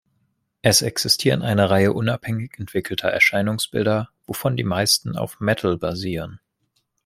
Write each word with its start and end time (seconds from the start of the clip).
Es 0.63 0.81
existieren 0.81 1.43
eine 1.43 1.69
Reihe 1.69 1.93
unabhängig 1.93 2.53
entwickelter 2.57 3.09
Erscheinungsbilder, 3.09 4.09
wovon 4.25 4.57
die 4.57 4.63
meisten 4.63 5.15
auf 5.15 5.39
Metal 5.39 5.77
basieren. 5.77 6.39